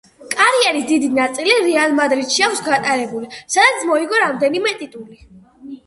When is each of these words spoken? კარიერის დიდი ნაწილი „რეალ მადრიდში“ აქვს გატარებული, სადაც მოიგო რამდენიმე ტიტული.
კარიერის 0.35 0.87
დიდი 0.91 1.09
ნაწილი 1.17 1.53
„რეალ 1.67 1.95
მადრიდში“ 2.01 2.47
აქვს 2.49 2.65
გატარებული, 2.71 3.31
სადაც 3.59 3.87
მოიგო 3.95 4.27
რამდენიმე 4.27 4.79
ტიტული. 4.85 5.25